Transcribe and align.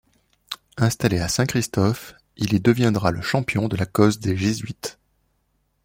Installé 0.77 1.19
à 1.19 1.27
Saint-Christophe, 1.27 2.15
il 2.35 2.53
y 2.55 2.59
deviendra 2.59 3.11
le 3.11 3.21
champion 3.21 3.67
de 3.67 3.75
la 3.77 3.85
cause 3.85 4.19
des 4.19 4.35
Jésuites. 4.35 4.97